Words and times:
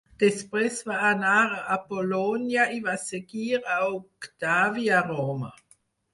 Després 0.21 0.77
va 0.91 0.95
anar 1.09 1.33
a 1.41 1.59
Apol·lònia 1.75 2.65
i 2.79 2.81
va 2.89 2.97
seguir 3.03 3.45
a 3.59 3.77
Octavi 3.93 4.89
a 4.99 5.05
Roma. 5.13 5.55